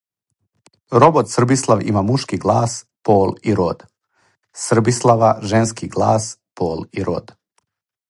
Робот 0.91 1.29
Србислав 1.29 1.83
има 1.83 2.01
мушки 2.03 2.37
глас, 2.37 2.85
пол 3.03 3.35
и 3.43 3.55
род. 3.55 3.83
Србислава 4.53 5.39
женски 5.43 5.87
глас, 5.89 6.37
пол 6.55 6.85
и 6.97 7.05
род 7.05 7.31